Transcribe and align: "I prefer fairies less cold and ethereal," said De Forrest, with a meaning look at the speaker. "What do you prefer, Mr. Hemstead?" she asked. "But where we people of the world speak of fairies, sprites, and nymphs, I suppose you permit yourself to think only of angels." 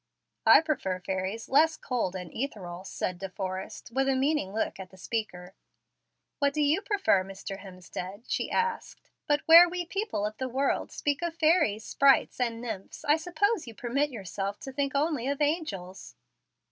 "I 0.47 0.61
prefer 0.61 0.99
fairies 0.99 1.47
less 1.47 1.77
cold 1.77 2.15
and 2.15 2.31
ethereal," 2.33 2.83
said 2.83 3.19
De 3.19 3.29
Forrest, 3.29 3.91
with 3.91 4.09
a 4.09 4.15
meaning 4.15 4.51
look 4.51 4.79
at 4.79 4.89
the 4.89 4.97
speaker. 4.97 5.53
"What 6.39 6.55
do 6.55 6.61
you 6.63 6.81
prefer, 6.81 7.23
Mr. 7.23 7.59
Hemstead?" 7.59 8.23
she 8.27 8.49
asked. 8.49 9.11
"But 9.27 9.41
where 9.45 9.69
we 9.69 9.85
people 9.85 10.25
of 10.25 10.37
the 10.37 10.49
world 10.49 10.91
speak 10.91 11.21
of 11.21 11.35
fairies, 11.35 11.85
sprites, 11.85 12.39
and 12.39 12.59
nymphs, 12.59 13.05
I 13.05 13.15
suppose 13.15 13.67
you 13.67 13.75
permit 13.75 14.09
yourself 14.09 14.59
to 14.61 14.71
think 14.71 14.93
only 14.95 15.27
of 15.27 15.39
angels." 15.39 16.15